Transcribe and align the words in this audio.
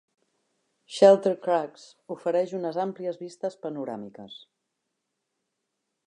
Shelter 0.99 1.33
Crags 1.41 1.83
ofereix 2.15 2.55
unes 2.59 2.79
àmplies 2.85 3.21
vistes 3.25 3.59
panoràmiques. 3.65 4.39